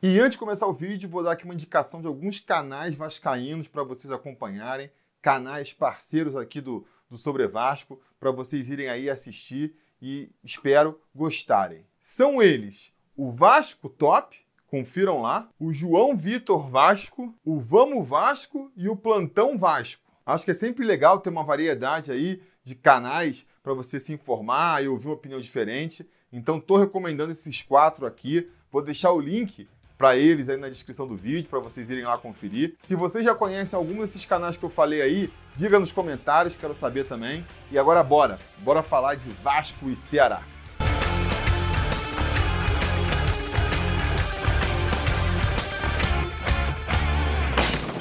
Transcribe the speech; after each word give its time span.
E 0.00 0.20
antes 0.20 0.34
de 0.34 0.38
começar 0.38 0.68
o 0.68 0.72
vídeo, 0.72 1.08
vou 1.08 1.24
dar 1.24 1.32
aqui 1.32 1.44
uma 1.44 1.54
indicação 1.54 2.00
de 2.00 2.06
alguns 2.06 2.38
canais 2.38 2.94
vascaínos 2.94 3.66
para 3.66 3.82
vocês 3.82 4.12
acompanharem, 4.12 4.92
canais 5.20 5.72
parceiros 5.72 6.36
aqui 6.36 6.60
do, 6.60 6.86
do 7.10 7.16
Sobre 7.16 7.48
Vasco, 7.48 8.00
para 8.20 8.30
vocês 8.30 8.70
irem 8.70 8.88
aí 8.88 9.10
assistir 9.10 9.74
e 10.00 10.30
espero 10.44 11.00
gostarem. 11.12 11.84
São 11.98 12.40
eles 12.40 12.92
o 13.16 13.32
Vasco 13.32 13.88
Top, 13.88 14.40
confiram 14.68 15.20
lá, 15.20 15.48
o 15.58 15.72
João 15.72 16.16
Vitor 16.16 16.70
Vasco, 16.70 17.34
o 17.44 17.58
Vamos 17.58 18.08
Vasco 18.08 18.70
e 18.76 18.88
o 18.88 18.94
Plantão 18.94 19.58
Vasco. 19.58 20.08
Acho 20.24 20.44
que 20.44 20.52
é 20.52 20.54
sempre 20.54 20.86
legal 20.86 21.18
ter 21.18 21.30
uma 21.30 21.42
variedade 21.42 22.12
aí 22.12 22.40
de 22.62 22.76
canais 22.76 23.44
para 23.64 23.74
você 23.74 23.98
se 23.98 24.12
informar 24.12 24.80
e 24.84 24.86
ouvir 24.86 25.08
uma 25.08 25.14
opinião 25.14 25.40
diferente. 25.40 26.08
Então 26.32 26.58
estou 26.58 26.76
recomendando 26.76 27.32
esses 27.32 27.62
quatro 27.62 28.06
aqui. 28.06 28.48
Vou 28.70 28.80
deixar 28.80 29.10
o 29.10 29.18
link 29.18 29.66
para 29.98 30.16
eles 30.16 30.48
aí 30.48 30.56
na 30.56 30.68
descrição 30.68 31.08
do 31.08 31.16
vídeo, 31.16 31.50
para 31.50 31.58
vocês 31.58 31.90
irem 31.90 32.04
lá 32.04 32.16
conferir. 32.16 32.76
Se 32.78 32.94
você 32.94 33.20
já 33.20 33.34
conhece 33.34 33.74
algum 33.74 34.00
desses 34.00 34.24
canais 34.24 34.56
que 34.56 34.64
eu 34.64 34.70
falei 34.70 35.02
aí, 35.02 35.30
diga 35.56 35.80
nos 35.80 35.90
comentários, 35.90 36.54
quero 36.54 36.72
saber 36.72 37.04
também. 37.06 37.44
E 37.72 37.76
agora 37.76 38.02
bora, 38.04 38.38
bora 38.60 38.80
falar 38.80 39.16
de 39.16 39.28
Vasco 39.42 39.90
e 39.90 39.96
Ceará. 39.96 40.40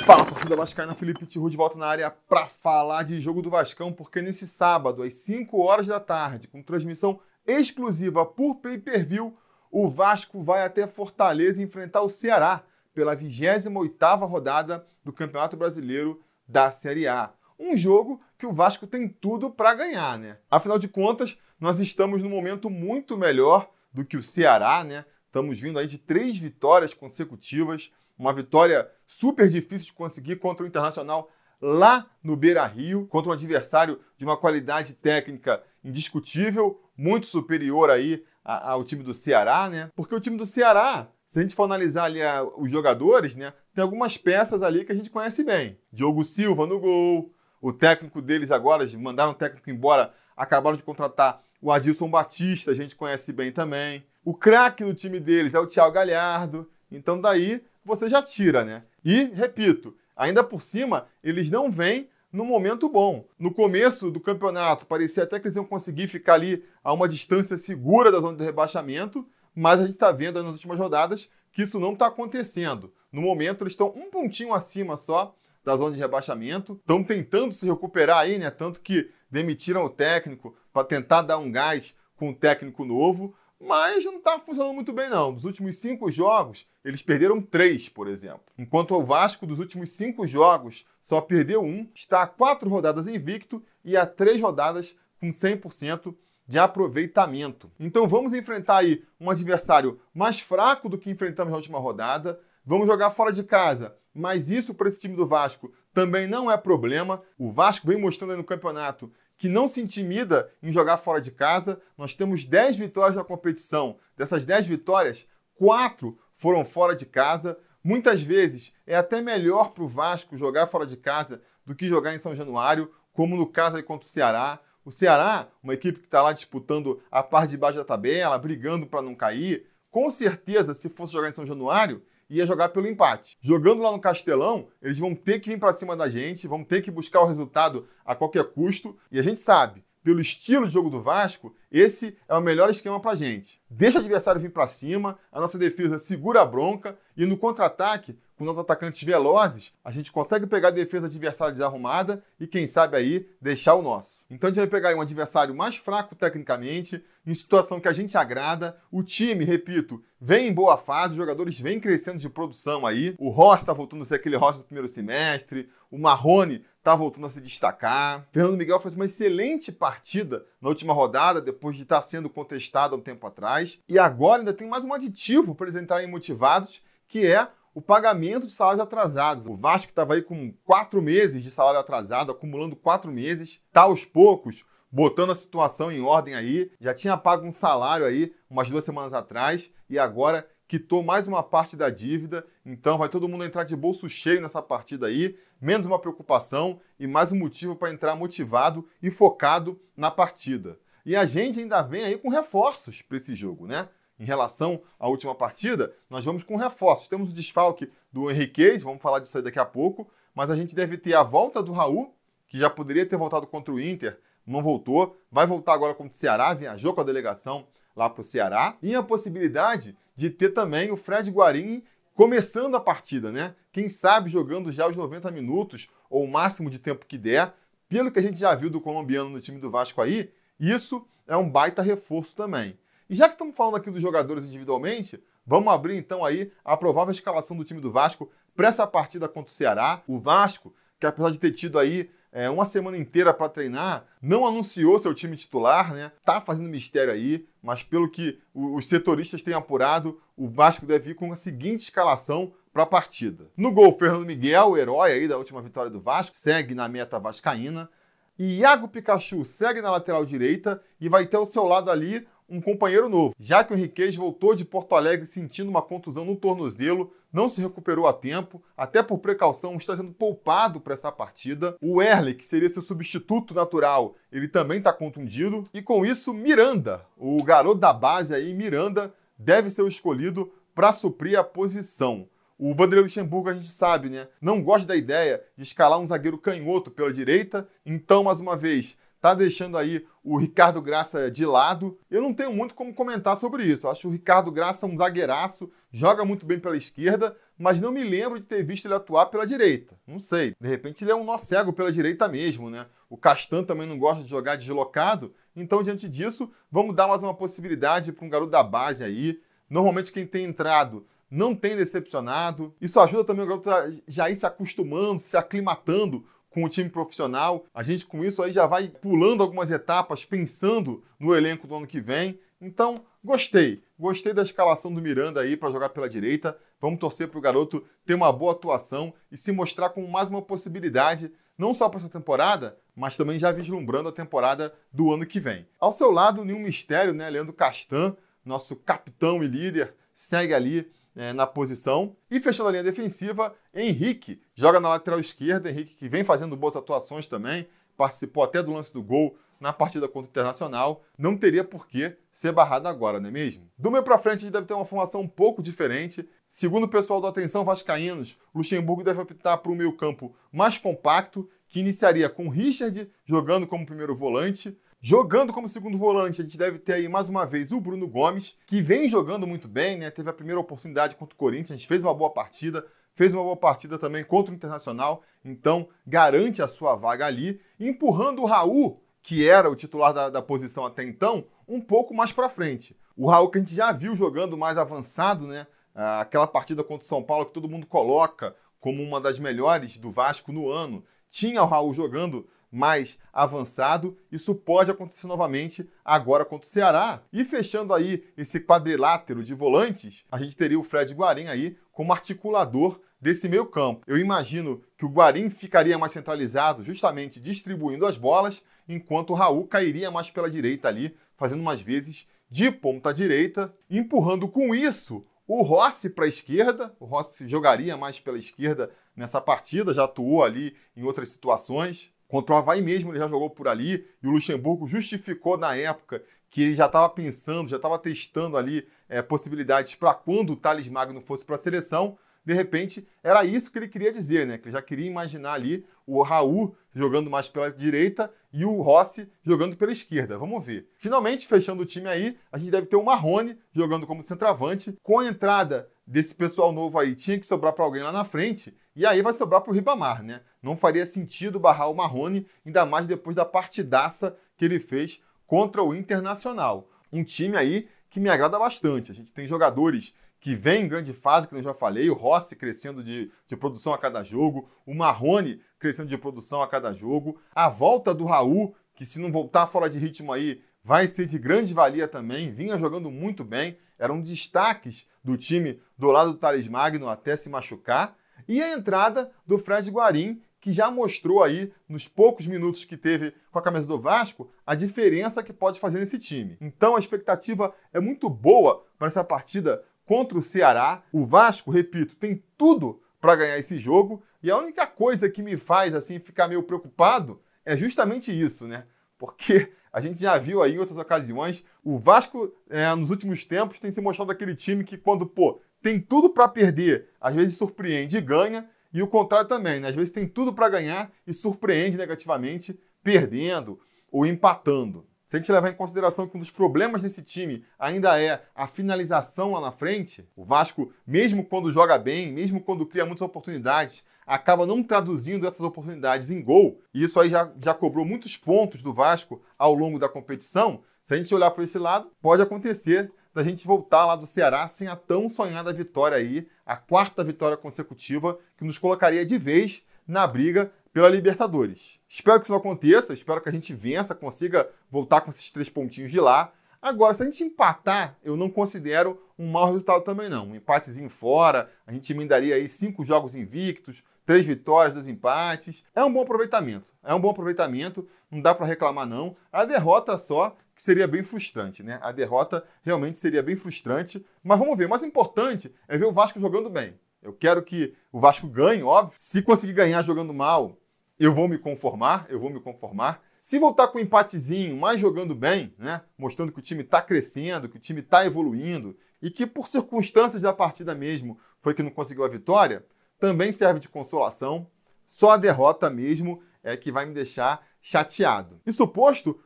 Fala, 0.06 0.23
torcida 0.23 0.56
vascaína, 0.56 0.95
Felipe 0.95 1.26
Tiru 1.26 1.50
de 1.50 1.58
volta 1.58 1.78
na 1.78 1.86
área 1.86 2.09
para 2.30 2.45
falar 2.45 3.04
de 3.04 3.20
jogo 3.20 3.42
do 3.42 3.50
Vascão, 3.50 3.92
porque 3.92 4.22
nesse 4.22 4.48
sábado, 4.48 5.04
às 5.04 5.16
5 5.16 5.59
horas 5.59 5.88
da 5.88 6.00
tarde, 6.00 6.48
com 6.48 6.62
transmissão 6.62 7.20
exclusiva 7.45 8.26
por 8.26 8.56
pay-per-view, 8.56 9.36
o 9.72 9.88
Vasco 9.88 10.44
vai 10.44 10.64
até 10.64 10.88
Fortaleza 10.88 11.62
enfrentar 11.62 12.02
o 12.02 12.10
Ceará 12.10 12.64
pela 12.94 13.16
28ª 13.16 14.28
rodada 14.28 14.86
do 15.04 15.14
Campeonato 15.14 15.56
Brasileiro 15.56 16.22
da 16.48 16.72
Série 16.72 17.08
A. 17.08 17.32
Um 17.59 17.76
jogo 17.76 18.22
que 18.38 18.46
o 18.46 18.54
Vasco 18.54 18.86
tem 18.86 19.08
tudo 19.08 19.50
para 19.50 19.74
ganhar, 19.74 20.18
né? 20.18 20.38
Afinal 20.50 20.78
de 20.78 20.88
contas, 20.88 21.38
nós 21.59 21.80
estamos 21.80 22.22
num 22.22 22.30
momento 22.30 22.70
muito 22.70 23.18
melhor 23.18 23.70
do 23.92 24.06
que 24.06 24.18
o 24.18 24.24
Ceará, 24.24 24.84
né? 24.84 25.06
Estamos 25.26 25.59
vindo 25.59 25.78
aí 25.78 25.88
de 25.88 25.98
três 25.98 26.38
vitórias 26.38 26.94
consecutivas, 26.94 27.92
uma 28.18 28.34
vitória 28.34 28.90
super 29.06 29.48
difícil 29.48 29.88
de 29.88 29.94
conseguir 29.94 30.38
contra 30.38 30.64
o 30.64 30.68
Internacional 30.68 31.30
lá 31.62 32.09
no 32.24 32.36
Beira-Rio, 32.36 33.08
contra 33.08 33.30
um 33.30 33.34
adversário 33.34 34.00
de 34.18 34.26
uma 34.26 34.38
qualidade 34.38 34.96
técnica 34.96 35.64
indiscutível, 35.84 36.81
muito 36.96 37.28
superior 37.28 37.90
aí 37.90 38.24
ao 38.48 38.84
time 38.84 39.03
do 39.03 39.14
Ceará, 39.14 39.70
né? 39.70 39.92
Porque 39.94 40.16
o 40.16 40.20
time 40.20 40.38
do 40.38 40.45
Ceará, 40.45 41.08
se 41.26 41.38
a 41.38 41.42
gente 41.42 41.53
for 41.53 41.66
analisar 41.66 42.06
ali 42.06 42.23
a, 42.23 42.42
os 42.44 42.72
jogadores, 42.72 43.36
né, 43.36 43.53
tem 43.76 43.81
algumas 43.81 44.17
peças 44.17 44.64
ali 44.64 44.86
que 44.86 44.92
a 44.94 44.95
gente 44.95 45.09
conhece 45.09 45.44
bem. 45.44 45.78
Diogo 45.92 46.23
Silva 46.23 46.66
no 46.66 46.80
gol, 46.80 47.34
o 47.62 47.73
técnico 47.73 48.22
deles 48.22 48.50
agora, 48.50 48.88
mandaram 48.98 49.31
o 49.31 49.36
técnico 49.36 49.70
embora, 49.70 50.14
acabaram 50.36 50.78
de 50.78 50.84
contratar 50.84 51.44
o 51.62 51.72
Adilson 51.72 52.09
Batista, 52.09 52.72
a 52.72 52.75
gente 52.75 52.95
conhece 52.95 53.34
bem 53.34 53.52
também. 53.52 54.06
O 54.23 54.34
craque 54.34 54.84
do 54.84 54.94
time 54.94 55.20
deles 55.20 55.53
é 55.53 55.59
o 55.59 55.68
Thiago 55.68 55.94
Galhardo. 55.94 56.70
Então 56.92 57.20
daí 57.20 57.62
você 57.84 58.08
já 58.08 58.22
tira, 58.22 58.64
né? 58.64 58.84
E, 59.03 59.23
repito, 59.25 59.95
ainda 60.16 60.44
por 60.44 60.62
cima, 60.62 61.08
eles 61.23 61.50
não 61.50 61.70
vêm 61.70 62.08
no 62.31 62.45
momento 62.45 62.89
bom. 62.89 63.28
No 63.39 63.53
começo 63.53 64.11
do 64.11 64.20
campeonato, 64.20 64.86
parecia 64.86 65.23
até 65.23 65.39
que 65.39 65.47
eles 65.47 65.56
iam 65.56 65.66
conseguir 65.66 66.08
ficar 66.08 66.36
ali 66.36 66.64
a 66.84 66.94
uma 66.94 67.08
distância 67.08 67.58
segura 67.58 68.11
da 68.11 68.19
zona 68.19 68.38
de 68.38 68.44
rebaixamento, 68.44 69.28
mas 69.56 69.80
a 69.80 69.84
gente 69.84 69.94
está 69.94 70.11
vendo 70.11 70.42
nas 70.44 70.53
últimas 70.53 70.78
rodadas 70.78 71.30
que 71.52 71.64
isso 71.64 71.80
não 71.80 71.94
está 71.94 72.08
acontecendo. 72.08 72.94
No 73.11 73.22
momento, 73.22 73.64
eles 73.64 73.73
estão 73.73 73.94
um 73.95 74.09
pontinho 74.09 74.53
acima 74.53 74.97
só 74.97 75.36
da 75.64 75.75
zona 75.75 75.94
de 75.94 76.00
rebaixamento, 76.00 76.73
estão 76.73 77.03
tentando 77.03 77.53
se 77.53 77.66
recuperar 77.66 78.19
aí, 78.19 78.38
né? 78.38 78.50
Tanto 78.50 78.81
que 78.81 79.09
demitiram 79.30 79.84
o 79.86 79.89
técnico 79.89 80.56
para 80.72 80.85
tentar 80.85 81.23
dar 81.23 81.38
um 81.38 81.52
gás 81.52 81.96
com 82.16 82.29
o 82.29 82.35
técnico 82.35 82.85
novo, 82.85 83.35
mas 83.59 84.06
não 84.06 84.18
está 84.18 84.40
funcionando 84.40 84.73
muito 84.73 84.94
bem, 84.94 85.09
não. 85.09 85.34
Dos 85.34 85.46
últimos 85.46 85.78
cinco 85.78 86.12
jogos, 86.12 86.68
eles 86.85 87.02
perderam 87.02 87.41
três, 87.41 87.90
por 87.90 88.07
exemplo. 88.07 88.44
Enquanto 88.57 88.94
o 88.96 89.03
Vasco, 89.03 89.47
dos 89.47 89.59
últimos 89.59 89.91
cinco 89.91 90.28
jogos, 90.28 90.85
só 91.07 91.22
perdeu 91.22 91.63
um, 91.63 91.88
está 91.95 92.23
a 92.23 92.28
quatro 92.28 92.69
rodadas 92.69 93.07
invicto 93.07 93.63
e 93.84 93.95
a 93.95 94.06
três 94.06 94.41
rodadas 94.41 94.97
com 95.22 95.29
100% 95.29 96.13
de 96.45 96.59
aproveitamento. 96.59 97.72
Então 97.79 98.07
vamos 98.09 98.34
enfrentar 98.34 98.79
aí 98.79 99.03
um 99.19 99.29
adversário 99.29 100.01
mais 100.13 100.41
fraco 100.41 100.90
do 100.90 100.97
que 100.97 101.09
enfrentamos 101.09 101.51
na 101.51 101.57
última 101.57 101.79
rodada. 101.79 102.40
Vamos 102.66 102.88
jogar 102.88 103.09
fora 103.09 103.31
de 103.31 103.44
casa, 103.44 103.96
mas 104.13 104.51
isso 104.51 104.73
para 104.73 104.90
esse 104.90 105.00
time 105.00 105.16
do 105.16 105.25
Vasco 105.25 105.72
também 105.94 106.28
não 106.28 106.51
é 106.51 106.57
problema. 106.57 107.22
O 107.38 107.50
Vasco 107.51 107.88
vem 107.88 107.97
mostrando 107.97 108.31
aí 108.31 108.38
no 108.38 108.44
campeonato 108.44 109.09
que 109.38 109.47
não 109.47 109.69
se 109.69 109.79
intimida 109.79 110.51
em 110.62 110.73
jogar 110.73 110.97
fora 110.97 111.22
de 111.22 111.31
casa. 111.31 111.81
Nós 111.97 112.16
temos 112.16 112.44
10 112.44 112.75
vitórias 112.75 113.16
na 113.16 113.23
competição. 113.23 113.97
Dessas 114.17 114.46
10 114.46 114.67
vitórias, 114.67 115.25
4 115.56 116.17
foram 116.34 116.66
fora 116.66 116.94
de 116.94 117.06
casa. 117.06 117.57
Muitas 117.88 118.22
vezes 118.22 118.74
é 118.86 118.98
até 118.98 119.22
melhor 119.22 119.72
para 119.72 119.81
o 119.81 119.88
Vasco 119.88 120.36
jogar 120.36 120.68
fora 120.68 120.86
de 120.86 120.98
casa 120.98 121.42
do 121.66 121.74
que 121.74 121.88
jogar 121.88 122.14
em 122.14 122.18
São 122.18 122.36
Januário, 122.36 122.92
como 123.14 123.38
no 123.38 123.48
caso 123.48 123.78
aí 123.78 123.81
contra 123.81 124.06
o 124.06 124.12
Ceará. 124.12 124.59
O 124.84 124.92
Ceará, 124.92 125.48
uma 125.64 125.74
equipe 125.74 126.02
que 126.02 126.06
está 126.06 126.22
lá 126.22 126.34
disputando 126.34 127.02
a 127.09 127.24
parte 127.24 127.52
de 127.52 127.58
baixo 127.58 127.78
da 127.78 127.86
tabela, 127.86 128.38
brigando 128.38 128.86
para 128.86 129.02
não 129.02 129.16
cair, 129.16 129.68
com 129.90 130.12
certeza, 130.12 130.74
se 130.74 130.90
fosse 130.90 131.14
jogar 131.14 131.30
em 131.30 131.31
São 131.31 131.46
Januário, 131.46 132.03
ia 132.30 132.46
jogar 132.46 132.68
pelo 132.70 132.90
empate. 132.90 133.38
Jogando 133.42 133.81
lá 133.81 133.90
no 133.90 134.02
Castelão, 134.02 134.68
eles 134.81 135.00
vão 135.00 135.16
ter 135.16 135.40
que 135.40 135.50
vir 135.50 135.58
para 135.58 135.72
cima 135.72 135.96
da 135.96 136.09
gente, 136.09 136.46
vão 136.46 136.66
ter 136.66 136.81
que 136.81 136.92
buscar 136.92 137.22
o 137.22 137.28
resultado 137.28 137.88
a 138.06 138.14
qualquer 138.14 138.44
custo. 138.52 138.97
E 139.09 139.18
a 139.18 139.22
gente 139.22 139.40
sabe, 139.40 139.81
pelo 140.07 140.22
estilo 140.22 140.66
de 140.66 140.72
jogo 140.72 140.90
do 140.90 141.01
Vasco, 141.01 141.53
esse 141.69 142.16
é 142.29 142.34
o 142.34 142.40
melhor 142.40 142.69
esquema 142.69 142.97
para 142.97 143.13
gente. 143.13 143.62
Deixa 143.69 143.97
o 143.97 144.00
adversário 144.00 144.40
vir 144.40 144.51
para 144.51 144.66
cima, 144.66 145.19
a 145.29 145.41
nossa 145.41 145.57
defesa 145.57 145.97
segura 145.97 146.41
a 146.41 146.45
bronca 146.45 146.97
e 147.18 147.25
no 147.25 147.35
contra-ataque, 147.35 148.17
com 148.38 148.46
nossos 148.46 148.62
atacantes 148.62 149.03
velozes, 149.03 149.74
a 149.84 149.92
gente 149.92 150.12
consegue 150.12 150.46
pegar 150.46 150.68
a 150.68 150.72
defesa 150.72 151.08
adversária 151.08 151.52
desarrumada 151.52 152.24
e 152.40 152.46
quem 152.46 152.68
sabe 152.68 152.96
aí 152.96 153.28
deixar 153.42 153.74
o 153.74 153.81
nosso. 153.81 154.18
Então 154.30 154.50
a 154.50 154.52
gente 154.52 154.59
vai 154.59 154.68
pegar 154.68 154.96
um 154.96 155.02
adversário 155.02 155.56
mais 155.56 155.78
fraco 155.78 156.14
tecnicamente, 156.14 157.03
em 157.26 157.34
situação 157.34 157.80
que 157.80 157.88
a 157.88 157.94
gente 157.94 158.18
agrada. 158.18 158.78
O 158.92 159.02
time, 159.02 159.46
repito, 159.46 160.03
vem 160.20 160.47
em 160.47 160.53
boa 160.53 160.78
fase, 160.78 161.14
os 161.14 161.18
jogadores 161.18 161.59
vêm 161.59 161.80
crescendo 161.80 162.20
de 162.20 162.30
produção 162.30 162.86
aí. 162.86 163.16
O 163.18 163.30
Ross 163.30 163.62
está 163.62 163.74
voltando 163.74 164.03
a 164.03 164.06
ser 164.06 164.16
aquele 164.16 164.36
Ross 164.36 164.58
do 164.58 164.66
primeiro 164.66 164.88
semestre, 164.90 165.70
o 165.90 165.97
Marrone 165.97 166.64
está 166.78 166.94
voltando 166.94 167.26
a 167.26 167.30
se 167.30 167.42
destacar. 167.42 168.28
Fernando 168.31 168.58
Miguel 168.58 168.80
fez 168.80 168.94
uma 168.94 169.06
excelente 169.06 169.72
partida 169.72 170.46
na 170.62 170.70
última 170.70 170.94
rodada, 170.94 171.42
depois 171.42 171.76
de 171.76 171.84
estar 171.84 171.97
tá 171.97 172.02
sendo 172.02 172.30
contestado 172.30 172.96
há 172.96 172.97
um 172.97 173.02
tempo 173.02 173.26
atrás. 173.26 173.80
E 173.88 173.97
agora 173.97 174.42
ainda 174.42 174.53
tem 174.53 174.68
mais 174.68 174.84
um 174.84 174.94
aditivo 174.94 175.56
para 175.56 175.68
eles 175.68 175.81
entrarem 175.81 176.09
motivados, 176.09 176.81
que 177.08 177.26
é 177.26 177.47
o 177.78 177.82
pagamento 177.82 178.48
de 178.48 178.54
salários 178.54 178.82
atrasados. 178.82 179.46
O 179.46 179.56
Vasco 179.56 179.90
estava 179.90 180.16
aí 180.16 180.24
com 180.24 180.52
quatro 180.66 181.00
meses 181.00 181.44
de 181.44 181.52
salário 181.52 181.80
atrasado, 181.80 182.32
acumulando 182.32 182.76
quatro 182.76 183.12
meses, 183.12 183.62
está 183.68 183.82
aos 183.82 184.04
poucos 184.04 184.66
botando 184.92 185.30
a 185.30 185.36
situação 185.36 185.92
em 185.92 186.02
ordem 186.02 186.34
aí. 186.34 186.72
Já 186.82 186.92
tinha 186.92 187.16
pago 187.16 187.46
um 187.46 187.52
salário 187.52 188.04
aí 188.04 188.34
umas 188.50 188.68
duas 188.68 188.84
semanas 188.84 189.14
atrás 189.14 189.72
e 189.88 190.00
agora 190.00 190.50
quitou 190.68 191.04
mais 191.04 191.28
uma 191.28 191.44
parte 191.44 191.78
da 191.78 191.92
dívida. 191.92 192.44
Então 192.66 192.98
vai 192.98 193.10
todo 193.10 193.28
mundo 193.28 193.46
entrar 193.46 193.64
de 193.64 193.76
bolso 193.76 194.09
cheio 194.09 194.42
nessa 194.42 194.59
partida 194.59 195.06
aí, 195.06 195.38
menos 195.62 195.86
uma 195.86 196.00
preocupação 196.00 196.82
e 197.00 197.06
mais 197.06 197.32
um 197.32 197.38
motivo 197.38 197.76
para 197.76 197.94
entrar 197.94 198.16
motivado 198.16 198.90
e 199.04 199.12
focado 199.12 199.80
na 199.96 200.09
partida. 200.09 200.80
E 201.06 201.16
a 201.16 201.26
gente 201.26 201.59
ainda 201.59 201.84
vem 201.84 202.04
aí 202.04 202.18
com 202.18 202.30
reforços 202.30 203.04
para 203.04 203.18
esse 203.18 203.36
jogo, 203.36 203.68
né? 203.68 203.88
Em 204.19 204.25
relação 204.25 204.81
à 205.00 205.07
última 205.07 205.35
partida, 205.35 205.94
nós 206.09 206.25
vamos 206.25 206.44
com 206.44 206.55
reforços. 206.55 207.07
Temos 207.07 207.29
o 207.29 207.33
desfalque 207.33 207.89
do 208.11 208.31
Henriquez, 208.31 208.81
vamos 208.81 209.02
falar 209.02 209.19
disso 209.19 209.37
aí 209.37 209.43
daqui 209.43 209.59
a 209.59 209.66
pouco, 209.66 210.09
mas 210.34 210.49
a 210.49 210.55
gente 210.55 210.75
deve 210.75 210.97
ter 210.97 211.14
a 211.14 211.23
volta 211.23 211.61
do 211.61 211.72
Raul, 211.72 212.14
que 212.47 212.58
já 212.58 212.69
poderia 212.69 213.05
ter 213.05 213.17
voltado 213.17 213.46
contra 213.47 213.73
o 213.73 213.79
Inter, 213.79 214.19
não 214.46 214.61
voltou, 214.61 215.17
vai 215.31 215.46
voltar 215.46 215.73
agora 215.73 215.93
contra 215.93 216.14
o 216.14 216.16
Ceará, 216.16 216.53
viajou 216.53 216.93
com 216.93 217.02
a 217.02 217.03
delegação 217.03 217.67
lá 217.96 218.09
para 218.09 218.22
o 218.22 218.23
Ceará, 218.23 218.78
e 218.81 218.96
a 218.96 219.03
possibilidade 219.03 219.97
de 220.16 220.29
ter 220.29 220.49
também 220.49 220.91
o 220.91 220.97
Fred 220.97 221.29
Guarini 221.29 221.84
começando 222.13 222.75
a 222.75 222.79
partida, 222.79 223.31
né? 223.31 223.53
Quem 223.72 223.87
sabe 223.87 224.29
jogando 224.29 224.72
já 224.72 224.87
os 224.87 224.96
90 224.96 225.29
minutos 225.29 225.87
ou 226.09 226.23
o 226.23 226.28
máximo 226.28 226.70
de 226.70 226.79
tempo 226.79 227.05
que 227.05 227.17
der. 227.17 227.53
Pelo 227.87 228.11
que 228.11 228.17
a 228.20 228.22
gente 228.22 228.40
já 228.40 228.55
viu 228.55 228.70
do 228.70 228.81
colombiano 228.81 229.29
no 229.29 229.40
time 229.40 229.59
do 229.59 229.70
Vasco 229.70 230.02
aí, 230.02 230.31
isso 230.59 231.05
é 231.28 231.37
um 231.37 231.47
baita 231.47 231.81
reforço 231.81 232.35
também. 232.35 232.78
E 233.09 233.16
já 233.16 233.28
que 233.28 233.36
estamos 233.36 233.56
falando 233.56 233.78
aqui 233.78 233.90
dos 233.90 234.02
jogadores 234.02 234.48
individualmente, 234.48 235.24
vamos 235.46 235.74
abrir 235.74 235.96
então 235.98 236.26
aí 236.26 236.52
a 236.64 236.76
provável 236.76 237.12
escalação 237.12 237.56
do 237.56 237.64
time 237.64 237.80
do 237.80 237.92
Vasco 237.92 238.30
para 238.56 238.68
essa 238.68 238.86
partida 238.86 239.28
contra 239.28 239.52
o 239.52 239.56
Ceará. 239.56 240.02
O 240.08 240.20
Vasco, 240.20 240.74
que 241.00 241.06
apesar 241.06 241.32
de 241.32 241.40
ter 241.40 241.52
tido 241.52 241.80
aí 241.80 242.09
é, 242.32 242.50
uma 242.50 242.66
semana 242.66 242.98
inteira 242.98 243.34
para 243.34 243.50
treinar, 243.50 244.06
não 244.22 244.46
anunciou 244.46 245.00
seu 245.00 245.14
time 245.14 245.38
titular, 245.38 245.94
né? 245.94 246.12
Tá 246.26 246.42
fazendo 246.42 246.70
mistério 246.70 247.14
aí, 247.14 247.48
mas 247.64 247.82
pelo 247.82 248.09
que 248.12 248.40
os 248.54 248.86
setoristas 248.86 249.42
têm 249.42 249.54
apurado, 249.54 250.20
o 250.36 250.48
Vasco 250.48 250.86
deve 250.86 251.12
ir 251.12 251.16
com 251.16 251.32
a 251.32 251.36
seguinte 251.36 251.84
escalação 251.84 252.54
para 252.74 252.84
a 252.84 252.86
partida. 252.88 253.50
No 253.56 253.72
gol, 253.72 253.98
Fernando 253.98 254.26
Miguel, 254.26 254.68
o 254.68 254.78
herói 254.78 255.14
aí 255.14 255.28
da 255.28 255.38
última 255.38 255.62
vitória 255.62 255.90
do 255.90 256.00
Vasco, 256.00 256.36
segue 256.38 256.75
na 256.75 256.88
meta 256.88 257.18
vascaína. 257.18 257.89
E 258.38 258.60
Iago 258.60 258.88
Pikachu 258.88 259.44
segue 259.44 259.82
na 259.82 259.89
lateral 259.89 260.24
direita 260.24 260.80
e 261.01 261.10
vai 261.10 261.25
ter 261.25 261.38
ao 261.38 261.46
seu 261.46 261.63
lado 261.63 261.89
ali 261.89 262.27
um 262.50 262.62
companheiro 262.62 263.10
novo, 263.10 263.36
já 263.39 263.63
que 263.63 263.74
o 263.74 263.75
Henriquez 263.75 264.15
voltou 264.15 264.55
de 264.55 264.63
Porto 264.63 264.96
Alegre 264.96 265.25
sentindo 265.25 265.70
uma 265.70 265.82
contusão 265.82 266.24
no 266.24 266.36
tornozelo, 266.36 267.13
não 267.32 267.50
se 267.50 267.62
recuperou 267.62 268.08
a 268.08 268.13
tempo, 268.13 268.62
até 268.75 269.03
por 269.03 269.20
precaução 269.20 269.75
está 269.75 269.96
sendo 269.96 270.13
poupado 270.13 270.79
para 270.79 270.94
essa 270.94 271.12
partida. 271.12 271.75
O 271.82 272.01
Erle, 272.01 272.34
que 272.34 272.46
seria 272.46 272.70
seu 272.70 272.82
substituto 272.82 273.53
natural, 273.53 274.15
ele 274.32 274.48
também 274.48 274.77
está 274.77 274.94
contundido. 274.94 275.63
E 275.74 275.82
com 275.82 276.05
isso, 276.05 276.34
Miranda, 276.34 277.05
o 277.17 277.44
garoto 277.44 277.79
da 277.79 277.91
base 277.91 278.34
aí, 278.34 278.53
Miranda, 278.53 279.13
deve 279.38 279.70
ser 279.70 279.82
o 279.82 279.88
escolhido 279.88 280.51
para 280.74 280.94
suprir 280.94 281.38
a 281.38 281.44
posição. 281.44 282.27
O 282.60 282.74
Vanderlei 282.74 283.03
Luxemburgo, 283.03 283.50
a 283.50 283.53
gente 283.53 283.70
sabe, 283.70 284.10
né? 284.10 284.27
Não 284.41 284.63
gosta 284.63 284.88
da 284.88 284.96
ideia 284.96 285.44
de 285.55 285.62
escalar 285.62 286.00
um 286.00 286.08
zagueiro 286.08 286.39
canhoto 286.39 286.89
pela 286.89 287.13
direita. 287.13 287.67
Então, 287.86 288.24
mais 288.24 288.39
uma 288.39 288.58
vez, 288.58 288.98
tá 289.19 289.34
deixando 289.34 289.77
aí 289.77 290.05
o 290.24 290.38
Ricardo 290.38 290.81
Graça 290.81 291.29
de 291.31 291.46
lado. 291.46 291.98
Eu 292.10 292.22
não 292.22 292.34
tenho 292.34 292.53
muito 292.53 292.75
como 292.75 292.93
comentar 292.93 293.36
sobre 293.38 293.63
isso. 293.63 293.86
Eu 293.86 293.91
acho 293.91 294.08
o 294.08 294.12
Ricardo 294.12 294.51
Graça 294.51 294.86
um 294.86 294.98
zagueiraço, 294.98 295.69
joga 295.91 296.24
muito 296.25 296.46
bem 296.46 296.60
pela 296.60 296.77
esquerda, 296.77 297.36
mas 297.58 297.81
não 297.81 297.91
me 297.91 298.03
lembro 298.03 298.39
de 298.39 298.46
ter 298.46 298.63
visto 298.63 298.86
ele 298.86 298.93
atuar 298.93 299.27
pela 299.27 299.48
direita. 299.48 299.98
Não 300.05 300.19
sei. 300.19 300.53
De 300.60 300.67
repente 300.67 301.03
ele 301.03 301.12
é 301.12 301.15
um 301.15 301.24
nó 301.24 301.38
cego 301.38 301.74
pela 301.74 301.91
direita 301.91 302.27
mesmo, 302.27 302.69
né? 302.69 302.86
O 303.10 303.17
Castan 303.17 303.63
também 303.63 303.88
não 303.88 303.98
gosta 303.98 304.24
de 304.24 304.29
jogar 304.29 304.55
deslocado. 304.55 305.34
Então, 305.55 305.81
diante 305.81 306.08
disso, 306.08 306.51
vamos 306.72 306.96
dar 306.96 307.08
mais 307.08 307.24
uma 307.24 307.34
possibilidade 307.34 308.12
para 308.12 308.25
um 308.25 308.29
garoto 308.29 308.51
da 308.51 308.62
base 308.62 309.03
aí. 309.03 309.41
Normalmente 309.70 310.12
quem 310.12 310.25
tem 310.25 310.46
entrado 310.46 311.05
não 311.29 311.55
tem 311.55 311.75
decepcionado. 311.75 312.74
Isso 312.79 313.00
ajuda 313.00 313.24
também 313.24 313.43
o 313.43 313.48
garoto 313.48 313.70
a 313.70 313.91
já 314.08 314.29
ir 314.29 314.36
se 314.36 314.46
acostumando, 314.46 315.20
se 315.20 315.36
aclimatando 315.36 316.25
com 316.50 316.63
o 316.63 316.70
time 316.70 316.89
profissional. 316.89 317.65
A 317.74 317.84
gente 317.84 318.05
com 318.05 318.24
isso 318.24 318.41
aí 318.41 318.51
já 318.51 318.65
vai 318.65 318.88
pulando 318.88 319.44
algumas 319.44 319.72
etapas, 319.72 320.25
pensando 320.25 321.03
no 321.20 321.36
elenco 321.36 321.67
do 321.67 321.75
ano 321.75 321.88
que 321.88 322.00
vem. 322.00 322.39
Então, 322.60 323.05
gostei. 323.24 323.84
Gostei 324.00 324.34
da 324.34 324.41
escalação 324.41 324.94
do 324.94 325.01
Miranda 325.01 325.41
aí 325.41 325.55
para 325.55 325.72
jogar 325.72 325.89
pela 325.89 326.10
direita. 326.10 326.58
Vamos 326.79 327.00
torcer 327.00 327.27
para 327.27 327.38
o 327.38 327.41
garoto 327.41 327.84
ter 328.05 328.13
uma 328.13 328.32
boa 328.32 328.51
atuação 328.51 329.13
e 329.32 329.38
se 329.38 329.51
mostrar 329.51 329.89
como 329.89 330.08
mais 330.08 330.29
uma 330.29 330.41
possibilidade, 330.41 331.32
não 331.58 331.74
só 331.74 331.89
para 331.89 332.00
essa 332.00 332.10
temporada, 332.10 332.77
mas 332.96 333.17
também 333.17 333.39
já 333.39 333.51
vislumbrando 333.51 334.10
a 334.10 334.12
temporada 334.12 334.74
do 334.91 335.12
ano 335.12 335.25
que 335.25 335.39
vem. 335.39 335.67
Ao 335.79 335.91
seu 335.91 336.12
lado, 336.12 336.46
nenhum 336.46 336.60
mistério, 336.60 337.13
né? 337.13 337.29
Leandro 337.29 337.53
Castan, 337.53 338.15
nosso 338.44 338.75
capitão 338.75 339.44
e 339.44 339.48
líder, 339.48 339.94
segue 340.13 340.53
ali 340.53 340.91
é, 341.17 341.34
na 341.34 341.48
posição. 341.48 342.15
E 342.29 342.39
fechando 342.39 342.69
a 342.69 342.72
linha 342.72 342.84
defensiva, 342.84 343.53
Henrique 343.74 344.39
joga 344.55 344.79
na 344.79 344.89
lateral 344.89 345.19
esquerda. 345.19 345.69
Henrique 345.69 345.96
que 345.96 346.08
vem 346.08 346.24
fazendo 346.24 346.55
boas 346.55 346.75
atuações 346.75 347.27
também, 347.27 347.67
participou 347.98 348.43
até 348.43 348.62
do 348.62 348.72
lance 348.72 348.93
do 348.93 349.01
gol 349.01 349.36
na 349.60 349.74
partida 349.74 350.08
contra 350.08 350.27
o 350.27 350.29
Internacional. 350.29 351.03
Não 351.17 351.36
teria 351.36 351.63
por 351.63 351.88
que 351.88 352.15
ser 352.31 352.51
barrado 352.51 352.88
agora, 352.88 353.19
não 353.19 353.29
é 353.29 353.31
mesmo? 353.31 353.67
Do 353.75 353.89
meio 353.89 354.03
para 354.03 354.19
frente, 354.19 354.38
a 354.38 354.41
gente 354.41 354.53
deve 354.53 354.67
ter 354.67 354.75
uma 354.75 354.86
formação 354.86 355.22
um 355.22 355.27
pouco 355.27 355.63
diferente. 355.63 356.29
Segundo 356.46 356.84
o 356.84 356.89
pessoal 356.89 357.20
do 357.20 357.25
Atenção 357.25 357.65
Vascaínos, 357.65 358.38
Luxemburgo 358.53 359.03
deve 359.03 359.20
optar 359.20 359.58
por 359.58 359.72
um 359.72 359.75
meio-campo 359.75 360.36
mais 360.51 360.77
compacto, 360.77 361.50
que 361.67 361.79
iniciaria 361.79 362.29
com 362.29 362.48
Richard 362.48 363.10
jogando 363.25 363.65
como 363.65 363.86
primeiro 363.86 364.15
volante, 364.15 364.77
Jogando 365.10 365.54
como 365.54 365.70
segundo 365.70 365.98
volante, 365.98 366.42
a 366.42 366.44
gente 366.44 366.58
deve 366.58 366.80
ter 366.80 366.92
aí 366.92 367.08
mais 367.08 367.30
uma 367.30 367.46
vez 367.46 367.72
o 367.72 367.80
Bruno 367.80 368.06
Gomes, 368.06 368.58
que 368.68 368.82
vem 368.82 369.08
jogando 369.08 369.48
muito 369.48 369.65
bem, 369.65 369.98
né? 369.98 370.12
Teve 370.12 370.30
a 370.30 370.34
primeira 370.34 370.60
oportunidade 370.60 371.15
contra 371.15 371.34
o 371.34 371.38
Corinthians, 371.38 371.72
a 371.72 371.75
gente 371.77 371.88
fez 371.88 372.04
uma 372.04 372.13
boa 372.13 372.30
partida, 372.30 372.86
fez 373.15 373.34
uma 373.34 373.42
boa 373.42 373.56
partida 373.56 373.98
também 373.98 374.22
contra 374.25 374.51
o 374.51 374.56
Internacional, 374.58 375.24
então 375.46 375.88
garante 376.06 376.62
a 376.62 376.68
sua 376.68 376.94
vaga 376.98 377.25
ali, 377.25 377.62
empurrando 377.80 378.42
o 378.42 378.46
Raul, 378.46 379.01
que 379.24 379.48
era 379.48 379.72
o 379.72 379.77
titular 379.77 380.13
da, 380.13 380.30
da 380.30 380.42
posição 380.42 380.86
até 380.86 381.06
então, 381.06 381.46
um 381.65 381.80
pouco 381.80 382.13
mais 382.13 382.34
para 382.34 382.50
frente. 382.50 382.94
O 383.15 383.30
Raul 383.30 383.50
que 383.50 383.60
a 383.60 383.62
gente 383.62 383.74
já 383.74 383.94
viu 383.94 384.13
jogando 384.13 384.58
mais 384.58 384.77
avançado, 384.77 385.48
né? 385.48 385.68
Ah, 385.96 386.20
aquela 386.20 386.48
partida 386.48 386.84
contra 386.84 387.06
o 387.06 387.08
São 387.08 387.24
Paulo 387.24 387.46
que 387.46 387.54
todo 387.54 387.70
mundo 387.70 387.88
coloca 387.88 388.54
como 388.77 389.01
uma 389.01 389.22
das 389.22 389.39
melhores 389.39 389.98
do 389.98 390.12
Vasco 390.12 390.51
no 390.51 390.70
ano. 390.70 391.01
Tinha 391.30 391.63
o 391.63 391.65
Raul 391.65 391.94
jogando 391.94 392.46
mais 392.72 393.19
avançado. 393.31 394.17
Isso 394.31 394.53
pode 394.53 394.91
acontecer 394.91 395.27
novamente 395.27 395.89
agora 396.03 396.46
contra 396.46 396.67
o 396.67 396.72
Ceará. 396.72 397.22
E 397.31 397.43
fechando 397.46 397.93
aí 397.93 398.24
esse 398.38 398.60
quadrilátero 398.60 399.43
de 399.43 399.53
volantes, 399.53 400.24
a 400.31 400.38
gente 400.38 400.58
teria 400.58 400.79
o 400.79 400.84
Fred 400.84 401.13
Guarim 401.13 401.48
aí 401.48 401.77
como 401.91 402.12
articulador 402.12 403.00
desse 403.19 403.50
meio 403.50 403.65
campo. 403.65 404.03
Eu 404.08 404.17
imagino 404.17 404.81
que 404.98 405.05
o 405.05 405.10
Guarim 405.10 405.50
ficaria 405.50 405.98
mais 405.98 406.12
centralizado, 406.12 406.84
justamente 406.84 407.39
distribuindo 407.39 408.05
as 408.05 408.17
bolas, 408.17 408.63
enquanto 408.88 409.31
o 409.31 409.34
Raul 409.34 409.67
cairia 409.67 410.12
mais 410.12 410.29
pela 410.29 410.50
direita 410.50 410.88
ali, 410.88 411.15
fazendo 411.36 411.62
umas 411.62 411.81
vezes 411.81 412.27
de 412.50 412.72
ponta 412.72 413.13
direita, 413.13 413.74
empurrando 413.89 414.48
com 414.48 414.74
isso 414.74 415.25
o 415.48 415.62
Rossi 415.62 416.10
para 416.10 416.25
a 416.25 416.29
esquerda. 416.29 416.93
O 417.00 417.05
Rossi 417.05 417.48
jogaria 417.48 417.96
mais 417.96 418.20
pela 418.20 418.38
esquerda 418.38 418.91
nessa 419.15 419.39
partida, 419.39 419.93
já 419.93 420.03
atuou 420.03 420.43
ali 420.43 420.75
em 420.96 421.03
outras 421.03 421.29
situações. 421.29 422.12
Contra 422.27 422.56
o 422.56 422.58
Havaí 422.58 422.82
mesmo 422.82 423.12
ele 423.12 423.20
já 423.20 423.27
jogou 423.27 423.50
por 423.50 423.68
ali 423.68 424.06
e 424.22 424.27
o 424.27 424.32
Luxemburgo 424.32 424.88
justificou 424.88 425.58
na 425.58 425.75
época 425.75 426.22
que 426.50 426.62
ele 426.62 426.74
já 426.75 426.86
estava 426.86 427.10
pensando, 427.10 427.70
já 427.70 427.77
estava 427.77 427.98
testando 428.00 428.58
ali 428.58 428.88
é, 429.08 429.22
possibilidades 429.22 429.96
para 429.96 430.13
quando 430.13 430.53
o 430.53 430.56
Thales 430.56 430.88
Magno 430.89 431.22
fosse 431.22 431.46
para 431.46 431.56
a 431.56 431.60
seleção. 431.60 432.18
De 432.46 432.53
repente, 432.53 433.06
era 433.22 433.44
isso 433.44 433.70
que 433.70 433.77
ele 433.77 433.89
queria 433.89 434.12
dizer, 434.12 434.48
né? 434.48 434.58
Que 434.58 434.65
ele 434.65 434.72
já 434.72 434.82
queria 434.82 435.06
imaginar 435.06 435.53
ali 435.53 435.86
o 436.06 436.22
Raul 436.22 436.74
jogando 436.96 437.29
mais 437.29 437.50
pela 437.50 437.70
direita 437.70 438.32
e 438.53 438.63
o 438.63 438.82
Rossi 438.82 439.30
jogando 439.44 439.75
pela 439.75 439.91
esquerda. 439.91 440.38
Vamos 440.38 440.65
ver. 440.65 440.89
Finalmente, 440.98 441.46
fechando 441.46 441.84
o 441.84 441.86
time 441.86 442.08
aí, 442.08 442.38
a 442.50 442.58
gente 442.58 442.72
deve 442.72 442.88
ter 442.88 442.96
o 442.96 443.03
Marrone 443.03 443.58
jogando 443.74 444.08
como 444.08 444.24
centroavante. 444.24 444.98
Com 445.03 445.20
a 445.20 445.27
entrada 445.27 445.89
desse 446.08 446.34
pessoal 446.34 446.72
novo 446.72 446.98
aí, 446.98 447.13
tinha 447.15 447.38
que 447.38 447.46
sobrar 447.46 447.74
para 447.74 447.84
alguém 447.84 448.01
lá 448.01 448.13
na 448.13 448.24
frente. 448.24 448.74
E 448.96 449.06
aí 449.06 449.22
vai 449.22 449.34
sobrar 449.34 449.60
para 449.60 449.72
o 449.72 449.74
Ribamar, 449.75 450.24
né? 450.24 450.41
Não 450.67 450.75
faria 450.75 451.05
sentido 451.05 451.62
barrar 451.62 451.89
o 451.89 451.96
Marrone, 451.96 452.46
ainda 452.65 452.86
mais 452.86 453.08
depois 453.08 453.34
da 453.34 453.46
partidaça 453.46 454.36
que 454.58 454.65
ele 454.65 454.81
fez 454.81 455.24
contra 455.46 455.81
o 455.81 455.96
Internacional. 455.96 456.89
Um 457.10 457.24
time 457.24 457.55
aí 457.55 457.88
que 458.10 458.19
me 458.19 458.27
agrada 458.27 458.60
bastante. 458.60 459.10
A 459.10 459.15
gente 459.15 459.31
tem 459.31 459.48
jogadores 459.48 460.13
que 460.41 460.55
vêm 460.55 460.84
em 460.84 460.88
grande 460.89 461.13
fase, 461.13 461.48
como 461.48 461.60
eu 461.60 461.63
já 461.63 461.74
falei, 461.74 462.10
o 462.10 462.13
Rossi 462.13 462.53
crescendo 462.53 463.01
de, 463.01 463.31
de 463.48 463.55
produção 463.55 463.93
a 463.93 463.98
cada 463.98 464.22
jogo, 464.24 464.70
o 464.86 464.94
Marrone 464.94 465.62
crescendo 465.80 466.10
de 466.10 466.18
produção 466.18 466.62
a 466.62 466.68
cada 466.68 466.92
jogo, 466.92 467.39
a 467.56 467.70
volta 467.70 468.13
do 468.13 468.25
Raul, 468.25 468.75
que 468.94 469.06
se 469.06 469.22
não 469.22 469.32
voltar 469.32 469.68
fora 469.68 469.89
de 469.89 469.98
ritmo 469.98 470.34
aí, 470.34 470.62
vai 470.84 471.08
ser 471.08 471.27
de 471.27 471.39
grande 471.39 471.74
valia 471.74 472.10
também, 472.10 472.51
vinha 472.51 472.77
jogando 472.77 473.10
muito 473.10 473.46
bem, 473.46 473.77
eram 473.98 474.22
destaques 474.22 475.08
do 475.24 475.38
time 475.38 475.80
do 475.98 476.12
lado 476.12 476.34
do 476.34 476.38
Thales 476.38 476.68
Magno 476.68 477.08
até 477.08 477.38
se 477.38 477.50
machucar. 477.50 478.18
E 478.48 478.62
a 478.62 478.74
entrada 478.74 479.32
do 479.46 479.58
Fred 479.58 479.89
Guarim, 479.89 480.42
que 480.60 480.72
já 480.72 480.90
mostrou 480.90 481.44
aí, 481.44 481.72
nos 481.88 482.08
poucos 482.08 482.48
minutos 482.48 482.84
que 482.84 482.98
teve 482.98 483.34
com 483.52 483.60
a 483.60 483.62
camisa 483.62 483.88
do 483.88 484.00
Vasco, 484.00 484.50
a 484.66 484.76
diferença 484.76 485.44
que 485.44 485.54
pode 485.54 485.80
fazer 485.80 486.00
nesse 486.00 486.18
time. 486.18 486.58
Então 486.60 486.96
a 486.96 487.00
expectativa 487.00 487.74
é 487.94 488.00
muito 488.00 488.30
boa 488.30 488.86
para 488.98 489.08
essa 489.08 489.24
partida 489.24 489.84
contra 490.06 490.38
o 490.38 490.42
Ceará. 490.42 491.04
O 491.12 491.24
Vasco, 491.26 491.72
repito, 491.72 492.16
tem 492.16 492.44
tudo 492.58 493.02
para 493.20 493.36
ganhar 493.36 493.58
esse 493.58 493.78
jogo. 493.78 494.24
E 494.42 494.50
a 494.50 494.58
única 494.58 494.88
coisa 494.88 495.30
que 495.30 495.44
me 495.44 495.58
faz 495.58 495.94
assim 495.94 496.20
ficar 496.20 496.48
meio 496.48 496.64
preocupado 496.64 497.42
é 497.66 497.76
justamente 497.76 498.32
isso, 498.32 498.68
né? 498.68 498.86
Porque 499.18 499.72
a 499.92 500.00
gente 500.00 500.22
já 500.22 500.38
viu 500.38 500.62
aí 500.62 500.76
em 500.76 500.80
outras 500.80 500.98
ocasiões, 500.98 501.66
o 501.84 501.98
Vasco 501.98 502.54
é, 502.70 502.94
nos 502.96 503.10
últimos 503.10 503.44
tempos 503.44 503.80
tem 503.80 503.92
se 503.92 504.00
mostrado 504.00 504.32
aquele 504.32 504.56
time 504.56 504.84
que 504.84 504.98
quando, 504.98 505.26
pô, 505.26 505.60
tem 505.82 506.00
tudo 506.00 506.30
para 506.30 506.48
perder, 506.48 507.10
às 507.20 507.34
vezes 507.34 507.58
surpreende 507.58 508.18
e 508.18 508.22
ganha, 508.22 508.70
e 508.94 509.01
o 509.01 509.08
contrário 509.08 509.48
também, 509.48 509.79
né? 509.79 509.89
Às 509.89 509.96
vezes 509.96 510.13
tem 510.13 510.27
tudo 510.27 510.53
para 510.53 510.70
ganhar 510.70 511.12
e 511.25 511.34
surpreende 511.34 511.98
negativamente, 511.98 512.79
perdendo 513.03 513.79
ou 514.12 514.25
empatando. 514.25 515.06
Se 515.25 515.36
a 515.36 515.39
gente 515.39 515.51
levar 515.51 515.70
em 515.70 515.75
consideração 515.75 516.25
que 516.25 516.38
um 516.38 516.39
dos 516.39 516.50
problemas 516.50 517.01
desse 517.01 517.22
time 517.22 517.65
ainda 517.77 518.20
é 518.20 518.41
a 518.56 518.65
finalização 518.65 519.51
lá 519.51 519.60
na 519.60 519.74
frente, 519.74 520.25
o 520.38 520.46
Vasco, 520.46 520.94
mesmo 521.06 521.44
quando 521.44 521.70
joga 521.70 521.98
bem, 521.98 522.32
mesmo 522.32 522.62
quando 522.62 522.86
cria 522.86 523.06
muitas 523.06 523.24
oportunidades, 523.24 524.06
acaba 524.25 524.65
não 524.65 524.82
traduzindo 524.82 525.46
essas 525.46 525.60
oportunidades 525.60 526.32
em 526.32 526.41
gol, 526.41 526.79
e 526.94 527.03
isso 527.03 527.20
aí 527.20 527.29
já, 527.29 527.51
já 527.62 527.74
cobrou 527.74 528.06
muitos 528.06 528.38
pontos 528.38 528.82
do 528.82 528.94
Vasco 528.94 529.41
ao 529.58 529.74
longo 529.74 530.00
da 530.00 530.08
competição. 530.08 530.82
Se 531.03 531.13
a 531.13 531.17
gente 531.17 531.34
olhar 531.36 531.51
para 531.51 531.63
esse 531.65 531.77
lado, 531.77 532.10
pode 532.22 532.41
acontecer 532.41 533.12
da 533.38 533.44
gente 533.44 533.67
voltar 533.67 534.03
lá 534.03 534.15
do 534.15 534.25
Ceará 534.25 534.67
sem 534.67 534.88
a 534.88 534.96
tão 534.96 535.29
sonhada 535.29 535.72
vitória 535.72 536.17
aí, 536.17 536.48
a 536.65 536.75
quarta 536.75 537.24
vitória 537.24 537.56
consecutiva, 537.56 538.39
que 538.58 538.65
nos 538.65 538.79
colocaria 538.79 539.24
de 539.24 539.38
vez 539.38 539.84
na 540.08 540.25
briga 540.25 540.72
pela 540.91 541.08
Libertadores. 541.08 542.00
Espero 542.10 542.39
que 542.39 542.48
isso 542.48 542.56
aconteça, 542.56 543.13
espero 543.13 543.39
que 543.39 543.48
a 543.48 543.51
gente 543.51 543.75
vença, 543.75 544.15
consiga 544.15 544.67
voltar 544.89 545.22
com 545.22 545.29
esses 545.29 545.51
três 545.51 545.70
pontinhos 545.70 546.10
de 546.10 546.20
lá. 546.20 546.51
Agora, 546.82 547.13
se 547.13 547.22
a 547.22 547.25
gente 547.25 547.44
empatar, 547.44 548.17
eu 548.24 548.36
não 548.36 548.50
considero 548.50 549.22
um 549.38 549.51
mau 549.51 549.67
resultado 549.67 550.03
também 550.03 550.29
não. 550.29 550.48
Um 550.48 550.56
empatezinho 550.56 551.10
fora, 551.10 551.70
a 551.86 551.94
gente 551.94 552.12
emendaria 552.12 552.56
aí 552.56 552.67
cinco 552.67 553.06
jogos 553.06 553.36
invictos, 553.36 554.03
três 554.25 554.48
vitórias, 554.48 554.96
dois 554.96 555.08
empates. 555.08 555.86
É 555.94 556.03
um 556.03 556.12
bom 556.12 556.22
aproveitamento. 556.22 556.91
É 557.03 557.13
um 557.13 557.20
bom 557.20 557.29
aproveitamento, 557.29 558.08
não 558.32 558.41
dá 558.41 558.56
para 558.56 558.65
reclamar 558.65 559.06
não. 559.06 559.36
A 559.51 559.63
derrota 559.63 560.17
só 560.17 560.58
que 560.77 560.84
seria 560.84 561.07
bem 561.07 561.24
frustrante, 561.24 561.81
né? 561.81 561.98
A 562.03 562.12
derrota 562.12 562.63
realmente 562.84 563.17
seria 563.17 563.41
bem 563.41 563.55
frustrante, 563.55 564.24
mas 564.43 564.60
vamos 564.60 564.77
ver. 564.77 564.86
O 564.86 564.89
mais 564.89 565.01
importante 565.01 565.74
é 565.88 565.98
ver 565.98 566.05
o 566.05 566.12
Vasco 566.12 566.39
jogando 566.39 566.69
bem. 566.69 566.93
Eu 567.19 567.34
quero 567.34 567.63
que 567.63 567.96
o 568.12 568.19
Vasco 568.19 568.46
ganhe, 568.46 568.84
óbvio. 568.84 569.17
Se 569.17 569.41
conseguir 569.41 569.74
ganhar 569.74 570.03
jogando 570.03 570.31
mal, 570.36 570.77
eu 571.19 571.34
vou 571.34 571.48
me 571.48 571.57
conformar, 571.57 572.27
eu 572.29 572.39
vou 572.39 572.51
me 572.51 572.60
conformar. 572.60 573.24
Se 573.39 573.57
voltar 573.57 573.88
com 573.88 573.98
um 573.98 574.01
empatezinho, 574.01 574.77
mas 574.77 575.01
jogando 575.01 575.34
bem, 575.34 575.74
né? 575.79 576.03
Mostrando 576.15 576.51
que 576.51 576.60
o 576.60 576.62
time 576.62 576.84
está 576.84 577.01
crescendo, 577.01 577.67
que 577.67 577.77
o 577.77 577.79
time 577.81 578.01
está 578.01 578.24
evoluindo 578.24 578.96
e 579.19 579.31
que 579.31 579.48
por 579.48 579.65
circunstâncias 579.65 580.43
da 580.43 580.53
partida 580.53 580.93
mesmo 580.93 581.39
foi 581.60 581.74
que 581.74 581.81
não 581.81 581.89
conseguiu 581.89 582.24
a 582.24 582.29
vitória, 582.29 582.86
também 583.17 583.51
serve 583.51 583.79
de 583.79 583.89
consolação. 583.89 584.67
Só 585.03 585.31
a 585.31 585.38
derrota 585.38 585.89
mesmo 585.89 586.39
é 586.63 586.77
que 586.77 586.91
vai 586.91 587.07
me 587.07 587.15
deixar 587.15 587.67
chateado. 587.88 588.60
Isso 588.65 588.91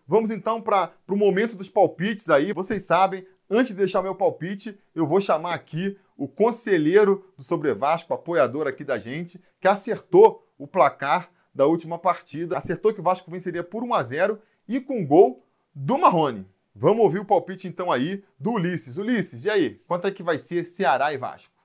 vamos 0.07 0.31
então 0.31 0.59
para 0.59 0.91
o 1.07 1.15
momento 1.15 1.55
dos 1.55 1.69
palpites 1.69 2.27
aí. 2.27 2.53
Vocês 2.53 2.81
sabem, 2.81 3.23
antes 3.47 3.71
de 3.71 3.77
deixar 3.77 4.01
meu 4.01 4.15
palpite, 4.15 4.79
eu 4.95 5.05
vou 5.05 5.21
chamar 5.21 5.53
aqui 5.53 5.95
o 6.17 6.27
conselheiro 6.27 7.23
do 7.37 7.43
Sobre 7.43 7.71
Vasco, 7.75 8.15
apoiador 8.15 8.65
aqui 8.65 8.83
da 8.83 8.97
gente, 8.97 9.39
que 9.59 9.67
acertou 9.67 10.43
o 10.57 10.65
placar 10.65 11.29
da 11.53 11.67
última 11.67 11.99
partida. 11.99 12.57
Acertou 12.57 12.91
que 12.91 12.99
o 12.99 13.03
Vasco 13.03 13.29
venceria 13.29 13.63
por 13.63 13.83
1 13.83 13.93
a 13.93 14.01
0 14.01 14.39
e 14.67 14.81
com 14.81 15.05
gol 15.05 15.45
do 15.75 15.99
Marrone. 15.99 16.47
Vamos 16.73 17.03
ouvir 17.03 17.19
o 17.19 17.25
palpite 17.25 17.67
então 17.67 17.91
aí 17.91 18.23
do 18.39 18.53
Ulisses. 18.53 18.97
Ulisses, 18.97 19.45
e 19.45 19.51
aí? 19.51 19.79
Quanto 19.87 20.07
é 20.07 20.11
que 20.11 20.23
vai 20.23 20.39
ser 20.39 20.65
Ceará 20.65 21.13
e 21.13 21.17
Vasco? 21.17 21.60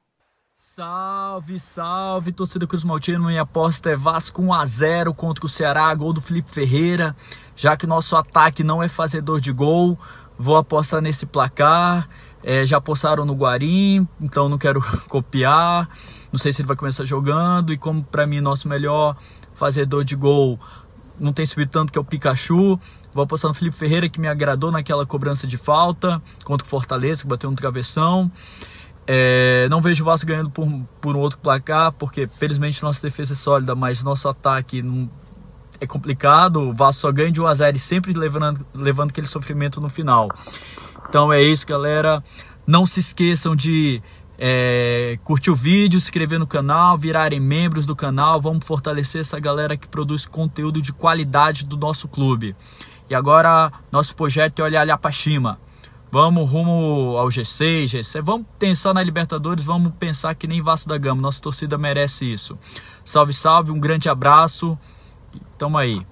Salve, 0.58 1.60
salve, 1.60 2.32
torcida 2.32 2.66
Cruz 2.66 2.82
Maltino. 2.82 3.26
Minha 3.26 3.42
aposta 3.42 3.90
é 3.90 3.96
Vasco 3.96 4.40
1 4.40 4.54
a 4.54 4.64
0 4.64 5.12
contra 5.12 5.44
o 5.44 5.48
Ceará, 5.50 5.94
gol 5.94 6.14
do 6.14 6.20
Felipe 6.22 6.50
Ferreira. 6.50 7.14
Já 7.54 7.76
que 7.76 7.86
nosso 7.86 8.16
ataque 8.16 8.64
não 8.64 8.82
é 8.82 8.88
fazedor 8.88 9.38
de 9.38 9.52
gol, 9.52 9.98
vou 10.38 10.56
apostar 10.56 11.02
nesse 11.02 11.26
placar. 11.26 12.08
É, 12.42 12.64
já 12.64 12.78
apostaram 12.78 13.26
no 13.26 13.34
Guarim, 13.34 14.08
então 14.18 14.48
não 14.48 14.56
quero 14.56 14.80
copiar. 15.10 15.90
Não 16.32 16.38
sei 16.38 16.54
se 16.54 16.62
ele 16.62 16.68
vai 16.68 16.76
começar 16.76 17.04
jogando. 17.04 17.70
E 17.70 17.76
como 17.76 18.02
para 18.02 18.26
mim 18.26 18.40
nosso 18.40 18.66
melhor 18.66 19.14
fazedor 19.52 20.04
de 20.04 20.16
gol 20.16 20.58
não 21.20 21.34
tem 21.34 21.44
subido 21.44 21.70
tanto 21.70 21.92
que 21.92 21.98
é 21.98 22.00
o 22.00 22.04
Pikachu. 22.04 22.78
Vou 23.12 23.22
apostar 23.22 23.50
no 23.50 23.54
Felipe 23.54 23.76
Ferreira 23.76 24.08
que 24.08 24.18
me 24.18 24.26
agradou 24.26 24.72
naquela 24.72 25.04
cobrança 25.04 25.46
de 25.46 25.58
falta 25.58 26.20
contra 26.44 26.66
o 26.66 26.68
Fortaleza, 26.68 27.22
que 27.22 27.28
bateu 27.28 27.50
no 27.50 27.56
travessão. 27.56 28.32
É, 29.06 29.68
não 29.68 29.80
vejo 29.80 30.02
o 30.02 30.06
Vasco 30.06 30.26
ganhando 30.26 30.50
por, 30.50 30.68
por 31.00 31.14
um 31.16 31.20
outro 31.20 31.38
placar, 31.38 31.92
porque 31.92 32.26
felizmente 32.26 32.82
nossa 32.82 33.00
defesa 33.00 33.34
é 33.34 33.36
sólida, 33.36 33.74
mas 33.74 34.02
nosso 34.02 34.28
ataque 34.28 34.82
não, 34.82 35.08
é 35.80 35.86
complicado. 35.86 36.60
O 36.60 36.74
Vasco 36.74 37.02
só 37.02 37.12
ganha 37.12 37.30
de 37.30 37.40
1 37.40 37.46
a 37.46 37.54
0 37.54 37.76
e 37.76 37.80
sempre 37.80 38.12
levando, 38.12 38.66
levando 38.74 39.10
aquele 39.10 39.26
sofrimento 39.26 39.80
no 39.80 39.88
final. 39.88 40.28
Então 41.08 41.32
é 41.32 41.40
isso, 41.40 41.66
galera. 41.66 42.20
Não 42.66 42.84
se 42.84 42.98
esqueçam 42.98 43.54
de 43.54 44.02
é, 44.38 45.18
curtir 45.22 45.50
o 45.50 45.56
vídeo, 45.56 46.00
se 46.00 46.06
inscrever 46.06 46.38
no 46.38 46.46
canal, 46.46 46.98
virarem 46.98 47.38
membros 47.38 47.86
do 47.86 47.94
canal. 47.94 48.40
Vamos 48.40 48.66
fortalecer 48.66 49.20
essa 49.20 49.38
galera 49.38 49.76
que 49.76 49.86
produz 49.86 50.26
conteúdo 50.26 50.82
de 50.82 50.92
qualidade 50.92 51.64
do 51.64 51.76
nosso 51.76 52.08
clube. 52.08 52.56
E 53.08 53.14
agora, 53.14 53.70
nosso 53.92 54.16
projeto 54.16 54.60
é 54.60 54.64
olhar 54.64 54.98
para 54.98 55.12
cima. 55.12 55.60
Vamos 56.10 56.48
rumo 56.48 57.16
ao 57.16 57.26
G6, 57.28 57.84
G7. 57.84 58.22
Vamos 58.22 58.46
pensar 58.58 58.94
na 58.94 59.02
Libertadores, 59.02 59.64
vamos 59.64 59.92
pensar 59.96 60.34
que 60.34 60.46
nem 60.46 60.62
Vasco 60.62 60.88
da 60.88 60.96
Gama. 60.96 61.20
Nossa 61.20 61.42
torcida 61.42 61.76
merece 61.76 62.32
isso. 62.32 62.56
Salve, 63.04 63.34
salve, 63.34 63.72
um 63.72 63.80
grande 63.80 64.08
abraço. 64.08 64.78
Tamo 65.58 65.76
aí. 65.76 66.06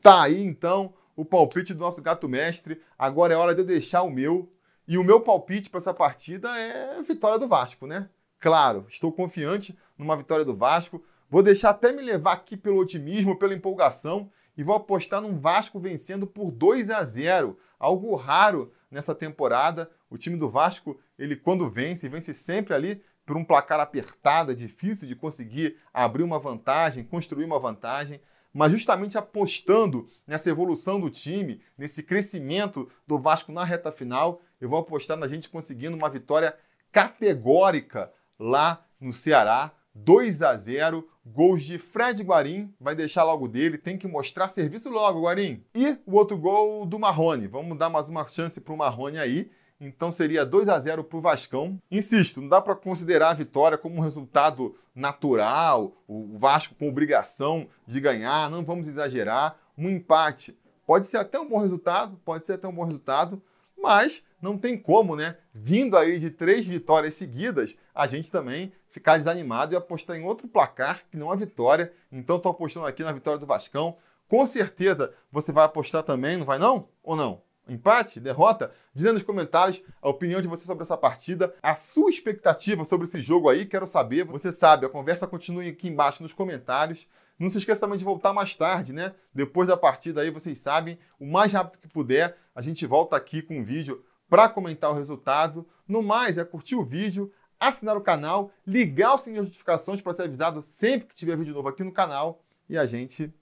Tá 0.00 0.22
aí 0.22 0.42
então 0.42 0.94
o 1.14 1.24
palpite 1.24 1.74
do 1.74 1.80
nosso 1.80 2.00
gato 2.02 2.28
mestre. 2.28 2.80
Agora 2.98 3.34
é 3.34 3.36
hora 3.36 3.54
de 3.54 3.60
eu 3.60 3.66
deixar 3.66 4.02
o 4.02 4.10
meu. 4.10 4.50
E 4.88 4.96
o 4.98 5.04
meu 5.04 5.20
palpite 5.20 5.70
para 5.70 5.78
essa 5.78 5.94
partida 5.94 6.58
é 6.58 7.00
vitória 7.02 7.38
do 7.38 7.46
Vasco, 7.46 7.86
né? 7.86 8.08
Claro, 8.40 8.86
estou 8.88 9.12
confiante 9.12 9.76
numa 9.96 10.16
vitória 10.16 10.44
do 10.44 10.54
Vasco. 10.54 11.02
Vou 11.30 11.42
deixar 11.42 11.70
até 11.70 11.92
me 11.92 12.02
levar 12.02 12.32
aqui 12.32 12.56
pelo 12.56 12.78
otimismo, 12.78 13.38
pela 13.38 13.54
empolgação 13.54 14.30
e 14.56 14.62
vou 14.62 14.76
apostar 14.76 15.20
num 15.20 15.38
Vasco 15.38 15.80
vencendo 15.80 16.26
por 16.26 16.50
2 16.50 16.90
a 16.90 17.04
0, 17.04 17.58
algo 17.78 18.14
raro 18.14 18.72
nessa 18.94 19.14
temporada. 19.14 19.90
O 20.08 20.16
time 20.16 20.36
do 20.36 20.48
Vasco, 20.48 20.98
ele 21.18 21.36
quando 21.36 21.68
vence, 21.68 22.08
vence 22.08 22.32
sempre 22.32 22.72
ali 22.72 23.02
por 23.26 23.36
um 23.36 23.44
placar 23.44 23.80
apertado, 23.80 24.52
é 24.52 24.54
difícil 24.54 25.08
de 25.08 25.16
conseguir 25.16 25.76
abrir 25.92 26.22
uma 26.22 26.38
vantagem, 26.38 27.04
construir 27.04 27.44
uma 27.44 27.58
vantagem, 27.58 28.20
mas 28.52 28.70
justamente 28.70 29.18
apostando 29.18 30.08
nessa 30.26 30.48
evolução 30.48 31.00
do 31.00 31.10
time, 31.10 31.60
nesse 31.76 32.02
crescimento 32.02 32.88
do 33.06 33.18
Vasco 33.18 33.50
na 33.50 33.64
reta 33.64 33.90
final, 33.90 34.42
eu 34.60 34.68
vou 34.68 34.78
apostar 34.78 35.16
na 35.16 35.26
gente 35.26 35.48
conseguindo 35.48 35.96
uma 35.96 36.08
vitória 36.08 36.56
categórica 36.92 38.12
lá 38.38 38.86
no 39.00 39.12
Ceará, 39.12 39.72
2 39.94 40.42
a 40.42 40.56
0 40.56 41.08
Gols 41.26 41.64
de 41.64 41.78
Fred 41.78 42.22
Guarim, 42.22 42.74
vai 42.78 42.94
deixar 42.94 43.24
logo 43.24 43.48
dele, 43.48 43.78
tem 43.78 43.96
que 43.96 44.06
mostrar 44.06 44.48
serviço 44.48 44.90
logo, 44.90 45.22
Guarim. 45.22 45.64
E 45.74 45.96
o 46.04 46.16
outro 46.16 46.36
gol 46.36 46.84
do 46.84 46.98
Marrone, 46.98 47.46
vamos 47.46 47.78
dar 47.78 47.88
mais 47.88 48.10
uma 48.10 48.26
chance 48.26 48.60
para 48.60 48.74
o 48.74 48.76
Marrone 48.76 49.18
aí. 49.18 49.50
Então 49.80 50.12
seria 50.12 50.44
2 50.44 50.68
a 50.68 50.78
0 50.78 51.02
para 51.02 51.16
o 51.16 51.20
Vascão. 51.20 51.80
Insisto, 51.90 52.40
não 52.40 52.48
dá 52.48 52.60
para 52.60 52.74
considerar 52.74 53.30
a 53.30 53.34
vitória 53.34 53.78
como 53.78 53.96
um 53.96 54.00
resultado 54.00 54.74
natural, 54.94 55.96
o 56.06 56.36
Vasco 56.36 56.74
com 56.74 56.88
obrigação 56.88 57.68
de 57.86 58.00
ganhar, 58.00 58.50
não 58.50 58.62
vamos 58.62 58.86
exagerar. 58.86 59.56
Um 59.76 59.88
empate 59.88 60.56
pode 60.86 61.06
ser 61.06 61.16
até 61.16 61.40
um 61.40 61.48
bom 61.48 61.58
resultado, 61.58 62.20
pode 62.24 62.44
ser 62.44 62.54
até 62.54 62.68
um 62.68 62.72
bom 62.72 62.84
resultado, 62.84 63.42
mas 63.76 64.22
não 64.40 64.58
tem 64.58 64.76
como, 64.76 65.16
né? 65.16 65.36
Vindo 65.52 65.96
aí 65.96 66.18
de 66.18 66.30
três 66.30 66.66
vitórias 66.66 67.14
seguidas, 67.14 67.76
a 67.94 68.06
gente 68.06 68.30
também 68.30 68.72
ficar 68.94 69.16
desanimado 69.16 69.74
e 69.74 69.76
apostar 69.76 70.16
em 70.16 70.22
outro 70.22 70.46
placar 70.46 71.02
que 71.10 71.16
não 71.16 71.32
a 71.32 71.34
vitória. 71.34 71.92
Então 72.12 72.36
estou 72.36 72.52
apostando 72.52 72.86
aqui 72.86 73.02
na 73.02 73.10
vitória 73.10 73.40
do 73.40 73.44
Vascão. 73.44 73.96
Com 74.28 74.46
certeza 74.46 75.12
você 75.32 75.50
vai 75.50 75.64
apostar 75.64 76.04
também, 76.04 76.36
não 76.36 76.46
vai 76.46 76.60
não? 76.60 76.88
Ou 77.02 77.16
não? 77.16 77.42
Empate? 77.68 78.20
Derrota? 78.20 78.70
Diz 78.94 79.04
aí 79.04 79.12
nos 79.12 79.24
comentários 79.24 79.82
a 80.00 80.08
opinião 80.08 80.40
de 80.40 80.46
você 80.46 80.64
sobre 80.64 80.82
essa 80.82 80.96
partida, 80.96 81.52
a 81.60 81.74
sua 81.74 82.08
expectativa 82.08 82.84
sobre 82.84 83.06
esse 83.06 83.20
jogo 83.20 83.48
aí, 83.48 83.66
quero 83.66 83.84
saber. 83.84 84.24
Você 84.26 84.52
sabe, 84.52 84.86
a 84.86 84.88
conversa 84.88 85.26
continua 85.26 85.64
aqui 85.64 85.88
embaixo 85.88 86.22
nos 86.22 86.32
comentários. 86.32 87.08
Não 87.36 87.50
se 87.50 87.58
esqueça 87.58 87.80
também 87.80 87.98
de 87.98 88.04
voltar 88.04 88.32
mais 88.32 88.54
tarde, 88.54 88.92
né? 88.92 89.12
Depois 89.34 89.66
da 89.66 89.76
partida 89.76 90.20
aí, 90.20 90.30
vocês 90.30 90.56
sabem, 90.58 90.96
o 91.18 91.26
mais 91.26 91.52
rápido 91.52 91.80
que 91.80 91.88
puder, 91.88 92.36
a 92.54 92.62
gente 92.62 92.86
volta 92.86 93.16
aqui 93.16 93.42
com 93.42 93.58
um 93.58 93.64
vídeo 93.64 94.04
para 94.28 94.48
comentar 94.48 94.92
o 94.92 94.94
resultado. 94.94 95.66
No 95.88 96.00
mais, 96.00 96.38
é 96.38 96.44
curtir 96.44 96.76
o 96.76 96.84
vídeo, 96.84 97.32
assinar 97.58 97.96
o 97.96 98.00
canal, 98.00 98.50
ligar 98.66 99.14
o 99.14 99.18
sininho 99.18 99.42
de 99.42 99.48
notificações 99.48 100.00
para 100.00 100.12
ser 100.12 100.22
avisado 100.22 100.62
sempre 100.62 101.08
que 101.08 101.14
tiver 101.14 101.36
vídeo 101.36 101.54
novo 101.54 101.68
aqui 101.68 101.82
no 101.82 101.92
canal 101.92 102.40
e 102.68 102.76
a 102.78 102.86
gente 102.86 103.32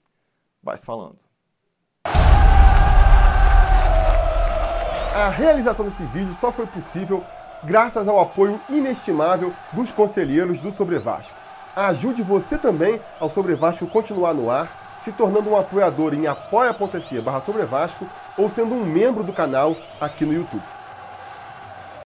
vai 0.61 0.77
se 0.77 0.85
falando. 0.85 1.19
A 5.15 5.29
realização 5.29 5.85
desse 5.85 6.03
vídeo 6.05 6.33
só 6.33 6.51
foi 6.51 6.65
possível 6.65 7.23
graças 7.63 8.07
ao 8.07 8.19
apoio 8.19 8.59
inestimável 8.69 9.53
dos 9.71 9.91
conselheiros 9.91 10.59
do 10.59 10.71
Sobre 10.71 10.97
Vasco. 10.97 11.37
Ajude 11.75 12.23
você 12.23 12.57
também 12.57 12.99
ao 13.19 13.29
Sobre 13.29 13.55
Vasco 13.55 13.87
continuar 13.87 14.33
no 14.33 14.49
ar, 14.49 14.95
se 14.97 15.11
tornando 15.11 15.49
um 15.49 15.57
apoiador 15.57 16.13
em 16.13 16.27
apoia.se 16.27 17.21
barra 17.21 17.41
Sobre 17.41 17.63
Vasco 17.63 18.07
ou 18.37 18.49
sendo 18.49 18.73
um 18.73 18.85
membro 18.85 19.23
do 19.23 19.33
canal 19.33 19.77
aqui 19.99 20.25
no 20.25 20.33
YouTube. 20.33 20.63